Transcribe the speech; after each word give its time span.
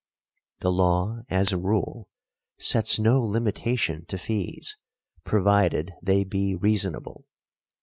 The 0.61 0.71
law, 0.71 1.19
as 1.29 1.51
a 1.51 1.59
rule, 1.59 2.09
sets 2.57 2.97
no 2.97 3.21
limitation 3.23 4.03
to 4.07 4.17
fees, 4.17 4.75
provided 5.25 5.93
they 6.01 6.23
be 6.23 6.55
reasonable. 6.55 7.27